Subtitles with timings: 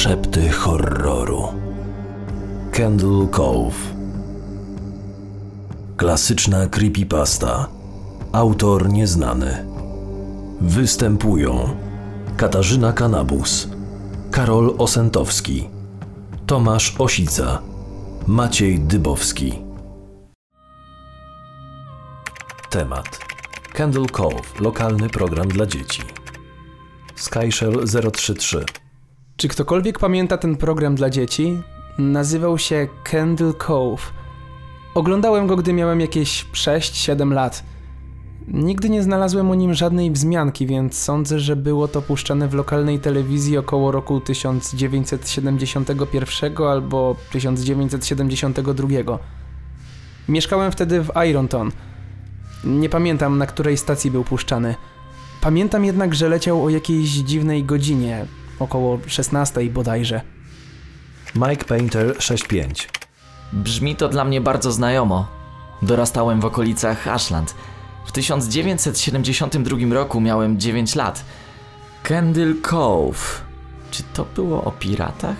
[0.00, 1.48] Szepty horroru.
[2.72, 3.76] Candle Cove.
[5.96, 7.68] Klasyczna creepypasta.
[8.32, 9.66] Autor nieznany.
[10.60, 11.76] Występują
[12.36, 13.68] Katarzyna Kanabus,
[14.30, 15.68] Karol Osentowski,
[16.46, 17.62] Tomasz Osica,
[18.26, 19.62] Maciej Dybowski.
[22.70, 23.18] Temat
[23.72, 26.02] Candle Cove, lokalny program dla dzieci.
[27.16, 28.64] Skyshell 033
[29.40, 31.62] Czy ktokolwiek pamięta ten program dla dzieci?
[31.98, 34.12] Nazywał się Candle Cove.
[34.94, 37.64] Oglądałem go, gdy miałem jakieś 6-7 lat.
[38.48, 42.98] Nigdy nie znalazłem o nim żadnej wzmianki, więc sądzę, że było to puszczane w lokalnej
[42.98, 49.18] telewizji około roku 1971 albo 1972.
[50.28, 51.70] Mieszkałem wtedy w Ironton.
[52.64, 54.74] Nie pamiętam, na której stacji był puszczany.
[55.40, 58.26] Pamiętam jednak, że leciał o jakiejś dziwnej godzinie,
[58.60, 60.20] około 16 bodajże.
[61.34, 62.88] Mike Painter 65
[63.52, 65.26] Brzmi to dla mnie bardzo znajomo.
[65.82, 67.54] Dorastałem w okolicach Ashland.
[68.06, 71.24] W 1972 roku miałem 9 lat.
[72.02, 73.42] Candle Cove.
[73.90, 75.36] Czy to było o piratach?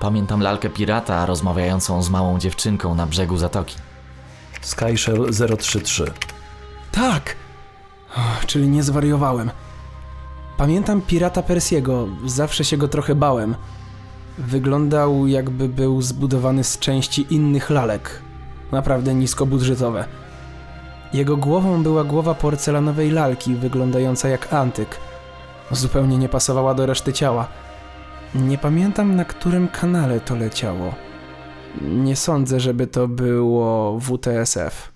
[0.00, 3.76] Pamiętam lalkę pirata rozmawiającą z małą dziewczynką na brzegu zatoki.
[4.60, 5.26] Skyshell
[5.58, 6.04] 033
[6.92, 7.36] Tak!
[8.46, 9.50] Czyli nie zwariowałem.
[10.62, 13.54] Pamiętam pirata Persiego, zawsze się go trochę bałem.
[14.38, 18.22] Wyglądał jakby był zbudowany z części innych lalek.
[18.72, 20.04] Naprawdę niskobudżetowe.
[21.12, 24.88] Jego głową była głowa porcelanowej lalki, wyglądająca jak antyk.
[25.70, 27.48] Zupełnie nie pasowała do reszty ciała.
[28.34, 30.94] Nie pamiętam na którym kanale to leciało.
[31.80, 34.92] Nie sądzę, żeby to było WTSF.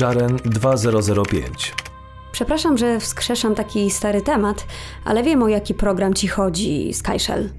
[0.00, 1.91] Jaren 2005
[2.32, 4.66] Przepraszam, że wskrzeszam taki stary temat,
[5.04, 7.50] ale wiem o jaki program ci chodzi, Skyshell.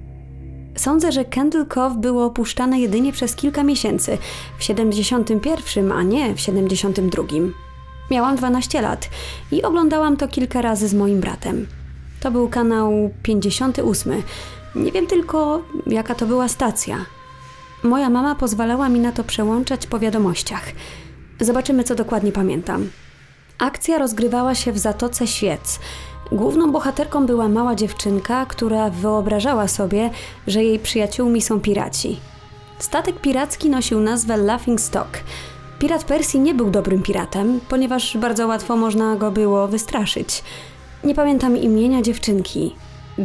[0.76, 4.18] Sądzę, że Candle Cove było opuszczane jedynie przez kilka miesięcy,
[4.58, 7.22] w 71, a nie w 72.
[8.10, 9.10] Miałam 12 lat
[9.52, 11.66] i oglądałam to kilka razy z moim bratem.
[12.20, 14.22] To był kanał 58.
[14.74, 17.04] Nie wiem tylko, jaka to była stacja.
[17.82, 20.64] Moja mama pozwalała mi na to przełączać po wiadomościach.
[21.40, 22.88] Zobaczymy, co dokładnie pamiętam.
[23.58, 25.78] Akcja rozgrywała się w Zatoce Świec.
[26.32, 30.10] Główną bohaterką była mała dziewczynka, która wyobrażała sobie,
[30.46, 32.20] że jej przyjaciółmi są piraci.
[32.78, 35.08] Statek piracki nosił nazwę Laughing Stock.
[35.78, 40.42] Pirat Persji nie był dobrym piratem, ponieważ bardzo łatwo można go było wystraszyć.
[41.04, 42.74] Nie pamiętam imienia dziewczynki.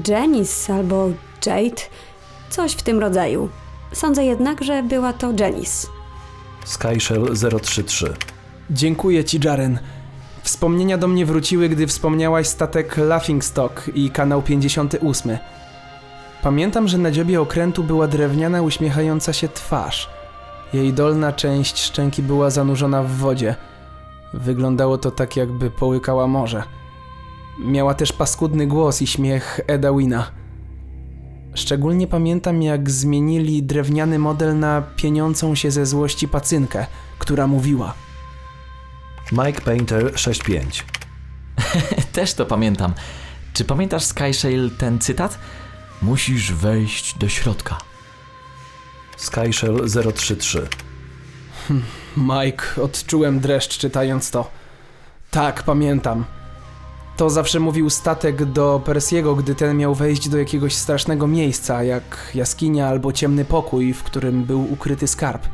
[0.08, 1.10] Janice albo
[1.46, 1.82] Jade?
[2.50, 3.50] Coś w tym rodzaju.
[3.94, 5.88] Sądzę jednak, że była to Janice.
[6.66, 7.26] Skyshell
[7.62, 8.14] 033
[8.72, 9.80] Dziękuję ci, Jaren.
[10.44, 15.38] Wspomnienia do mnie wróciły, gdy wspomniałaś statek Laughingstock i kanał 58.
[16.42, 20.10] Pamiętam, że na dziobie okrętu była drewniana, uśmiechająca się twarz.
[20.74, 23.56] Jej dolna część szczęki była zanurzona w wodzie.
[24.34, 26.64] Wyglądało to tak, jakby połykała morze.
[27.60, 30.32] Miała też paskudny głos i śmiech Eda Wina.
[31.54, 36.86] Szczególnie pamiętam, jak zmienili drewniany model na pieniącą się ze złości pacynkę,
[37.20, 37.94] która mówiła–
[39.32, 40.86] Mike Painter 65
[42.14, 42.94] Też to pamiętam.
[43.54, 45.40] Czy pamiętasz Skyshale ten cytat?
[46.02, 47.78] Musisz wejść do środka.
[49.18, 49.82] Skyshell
[50.16, 50.68] 033
[52.18, 54.52] Mike, odczułem dreszcz czytając to.
[55.32, 56.26] Tak, pamiętam.
[57.18, 62.32] To zawsze mówił statek do Persiego, gdy ten miał wejść do jakiegoś strasznego miejsca, jak
[62.36, 65.48] jaskinia albo ciemny pokój, w którym był ukryty skarb.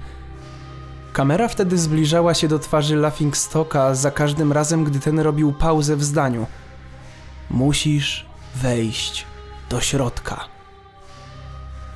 [1.15, 6.03] Kamera wtedy zbliżała się do twarzy Laughingstocka za każdym razem, gdy ten robił pauzę w
[6.03, 6.45] zdaniu.
[7.49, 9.25] Musisz wejść
[9.69, 10.45] do środka.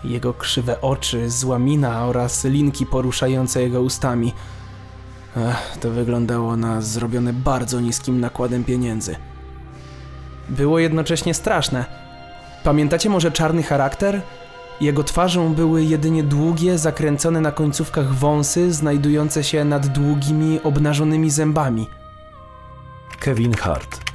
[0.04, 4.34] Jego krzywe oczy, zła mina oraz linki poruszające jego ustami.
[5.80, 9.16] To wyglądało na zrobione bardzo niskim nakładem pieniędzy.
[10.50, 11.86] Było jednocześnie straszne.
[12.64, 14.22] Pamiętacie może czarny charakter?
[14.82, 21.88] Jego twarzą były jedynie długie, zakręcone na końcówkach wąsy, znajdujące się nad długimi, obnażonymi zębami.
[23.20, 24.10] Kevin Hart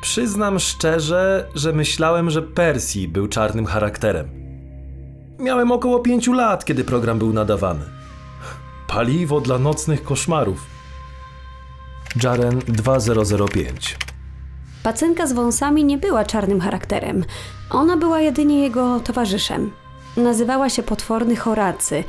[0.00, 4.28] Przyznam szczerze, że myślałem, że Percy był czarnym charakterem.
[5.38, 7.84] Miałem około pięciu lat, kiedy program był nadawany.
[8.88, 10.66] Paliwo dla nocnych koszmarów.
[12.22, 14.07] Jaren 2005
[14.88, 17.24] Pacynka z wąsami nie była czarnym charakterem.
[17.70, 19.70] Ona była jedynie jego towarzyszem.
[20.16, 22.04] Nazywała się potworny Horacy.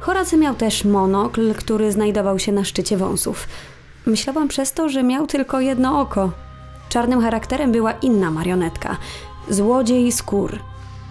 [0.00, 3.48] Horacy miał też monokl, który znajdował się na szczycie wąsów.
[4.06, 6.30] Myślałam przez to, że miał tylko jedno oko.
[6.88, 8.96] Czarnym charakterem była inna marionetka
[9.48, 10.58] złodziej skór.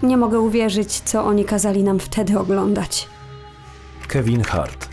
[0.03, 3.07] Nie mogę uwierzyć, co oni kazali nam wtedy oglądać.
[4.07, 4.87] Kevin Hart.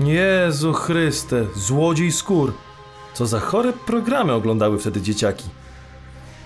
[0.00, 2.52] Jezu Chryste, złodziej skór.
[3.14, 5.59] Co za chore programy oglądały wtedy dzieciaki.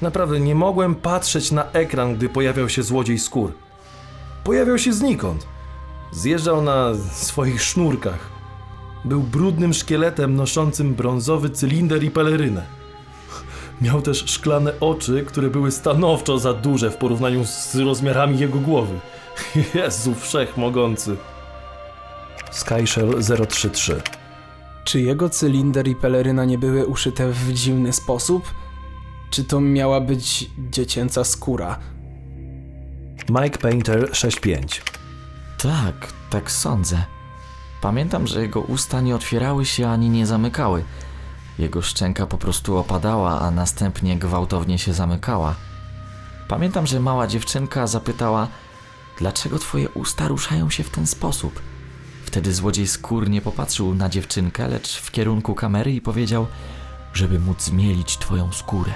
[0.03, 3.53] Naprawdę nie mogłem patrzeć na ekran, gdy pojawiał się złodziej skór.
[4.45, 5.47] Pojawiał się znikąd.
[6.13, 8.31] Zjeżdżał na swoich sznurkach.
[9.05, 12.63] Był brudnym szkieletem noszącym brązowy cylinder i pelerynę.
[13.81, 18.99] Miał też szklane oczy, które były stanowczo za duże w porównaniu z rozmiarami jego głowy.
[19.75, 21.17] Jezu wszechmogący.
[22.51, 23.15] Skyshell
[23.49, 24.03] 033.
[24.85, 28.45] Czy jego cylinder i peleryna nie były uszyte w dziwny sposób?
[29.35, 31.79] Czy to miała być dziecięca skóra?
[33.29, 34.83] Mike Painter 65.
[35.63, 37.05] Tak, tak sądzę.
[37.81, 40.85] Pamiętam, że jego usta nie otwierały się ani nie zamykały.
[41.59, 45.55] Jego szczęka po prostu opadała, a następnie gwałtownie się zamykała.
[46.49, 48.49] Pamiętam, że mała dziewczynka zapytała,
[49.19, 51.63] dlaczego twoje usta ruszają się w ten sposób.
[52.25, 56.47] Wtedy złodziej skór nie popatrzył na dziewczynkę, lecz w kierunku kamery i powiedział,
[57.15, 58.93] żeby móc zmielić twoją skórę.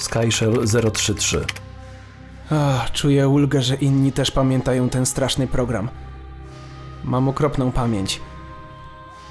[0.00, 1.44] Skyshell 033.
[2.50, 5.88] Ach, czuję ulgę, że inni też pamiętają ten straszny program.
[7.04, 8.20] Mam okropną pamięć.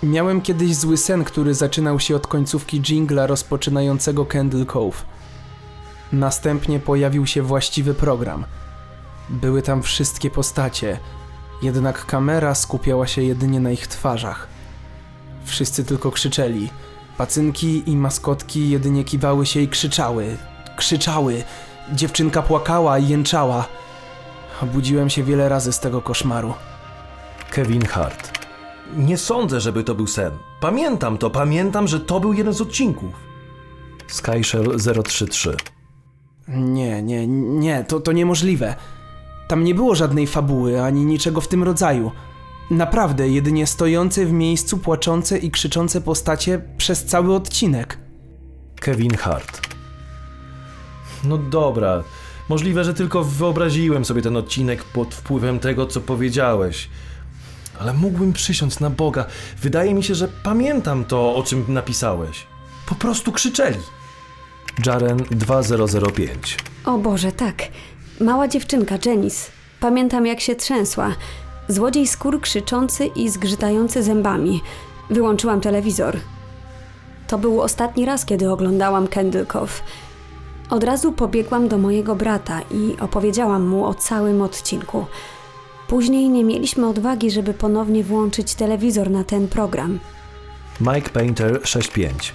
[0.03, 5.05] Miałem kiedyś zły sen, który zaczynał się od końcówki jingla rozpoczynającego Candle Cove.
[6.13, 8.45] Następnie pojawił się właściwy program.
[9.29, 10.99] Były tam wszystkie postacie,
[11.61, 14.47] jednak kamera skupiała się jedynie na ich twarzach.
[15.45, 16.69] Wszyscy tylko krzyczeli.
[17.17, 20.37] Pacynki i maskotki jedynie kiwały się i krzyczały.
[20.79, 21.43] Krzyczały.
[21.93, 23.65] Dziewczynka płakała i jęczała.
[24.63, 26.53] Obudziłem się wiele razy z tego koszmaru.
[27.51, 28.39] Kevin Hart.
[28.97, 30.31] Nie sądzę, żeby to był sen.
[30.61, 33.13] Pamiętam to, pamiętam, że to był jeden z odcinków.
[34.07, 35.55] Skyshell 033.
[36.47, 38.75] Nie, nie, nie, to, to niemożliwe.
[39.47, 42.11] Tam nie było żadnej fabuły ani niczego w tym rodzaju.
[42.71, 47.97] Naprawdę, jedynie stojące w miejscu płaczące i krzyczące postacie przez cały odcinek.
[48.79, 49.58] Kevin Hart.
[51.23, 52.03] No dobra,
[52.49, 56.89] możliwe, że tylko wyobraziłem sobie ten odcinek pod wpływem tego, co powiedziałeś.
[57.79, 59.25] Ale mógłbym przysiąc na Boga.
[59.61, 62.47] Wydaje mi się, że pamiętam to, o czym napisałeś.
[62.85, 63.79] Po prostu krzyczeli.
[64.85, 66.57] Jaren 2005.
[66.85, 67.55] O Boże, tak.
[68.21, 69.51] Mała dziewczynka, Janice.
[69.79, 71.15] Pamiętam, jak się trzęsła.
[71.67, 74.61] Złodziej skór krzyczący i zgrzytający zębami.
[75.09, 76.17] Wyłączyłam telewizor.
[77.27, 79.81] To był ostatni raz, kiedy oglądałam Candle Cove.
[80.69, 85.05] Od razu pobiegłam do mojego brata i opowiedziałam mu o całym odcinku.
[85.87, 89.99] Później nie mieliśmy odwagi, żeby ponownie włączyć telewizor na ten program.
[90.81, 92.33] Mike Painter 65.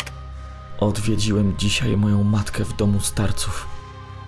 [0.80, 3.66] Odwiedziłem dzisiaj moją matkę w domu starców.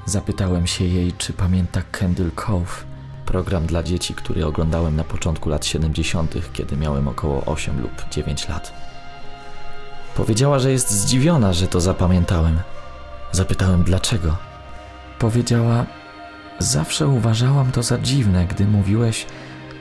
[0.05, 2.85] Zapytałem się jej, czy pamięta Candle Cove,
[3.27, 8.49] program dla dzieci, który oglądałem na początku lat 70., kiedy miałem około 8 lub 9
[8.49, 8.73] lat.
[10.17, 12.59] Powiedziała, że jest zdziwiona, że to zapamiętałem.
[13.37, 14.37] Zapytałem dlaczego.
[15.19, 15.87] Powiedziała:
[16.59, 19.27] Zawsze uważałam to za dziwne, gdy mówiłeś: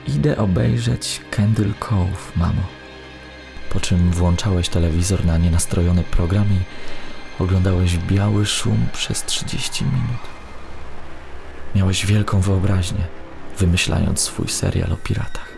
[0.08, 2.62] Idę obejrzeć Candle Cove, mamo.
[3.72, 6.60] Po czym włączałeś telewizor na nienastrojony program i
[7.42, 10.22] oglądałeś biały szum przez 30 minut.
[11.74, 13.06] Miałeś wielką wyobraźnię,
[13.58, 15.48] wymyślając swój serial o piratach.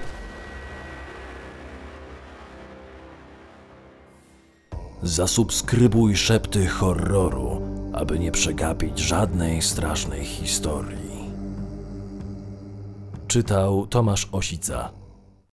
[5.02, 7.67] Zasubskrybuj szepty horroru,
[7.98, 11.30] aby nie przegapić żadnej strasznej historii.
[13.28, 14.97] Czytał Tomasz Osica.